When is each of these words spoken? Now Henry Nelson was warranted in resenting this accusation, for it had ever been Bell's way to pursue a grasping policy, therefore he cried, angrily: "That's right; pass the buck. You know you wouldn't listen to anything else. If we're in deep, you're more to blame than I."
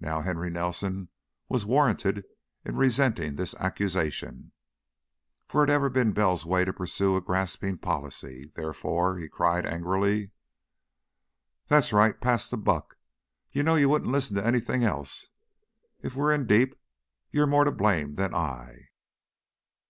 Now 0.00 0.22
Henry 0.22 0.48
Nelson 0.48 1.10
was 1.50 1.66
warranted 1.66 2.24
in 2.64 2.76
resenting 2.78 3.36
this 3.36 3.54
accusation, 3.56 4.52
for 5.46 5.62
it 5.62 5.68
had 5.68 5.74
ever 5.74 5.90
been 5.90 6.14
Bell's 6.14 6.46
way 6.46 6.64
to 6.64 6.72
pursue 6.72 7.14
a 7.14 7.20
grasping 7.20 7.76
policy, 7.76 8.50
therefore 8.54 9.18
he 9.18 9.28
cried, 9.28 9.66
angrily: 9.66 10.30
"That's 11.68 11.92
right; 11.92 12.18
pass 12.18 12.48
the 12.48 12.56
buck. 12.56 12.96
You 13.52 13.62
know 13.62 13.74
you 13.74 13.90
wouldn't 13.90 14.10
listen 14.12 14.34
to 14.36 14.46
anything 14.46 14.82
else. 14.82 15.26
If 16.00 16.14
we're 16.14 16.32
in 16.32 16.46
deep, 16.46 16.80
you're 17.30 17.46
more 17.46 17.64
to 17.64 17.70
blame 17.70 18.14
than 18.14 18.34
I." 18.34 18.88